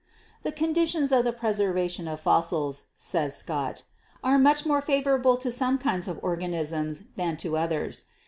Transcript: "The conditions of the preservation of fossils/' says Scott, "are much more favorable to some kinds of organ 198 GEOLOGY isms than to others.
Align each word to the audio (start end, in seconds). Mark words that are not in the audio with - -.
"The 0.41 0.51
conditions 0.51 1.11
of 1.11 1.25
the 1.25 1.31
preservation 1.31 2.07
of 2.07 2.19
fossils/' 2.23 2.85
says 2.97 3.37
Scott, 3.37 3.83
"are 4.23 4.39
much 4.39 4.65
more 4.65 4.81
favorable 4.81 5.37
to 5.37 5.51
some 5.51 5.77
kinds 5.77 6.07
of 6.07 6.17
organ 6.23 6.53
198 6.53 6.57
GEOLOGY 6.57 6.89
isms 7.01 7.15
than 7.17 7.37
to 7.37 7.55
others. 7.55 8.05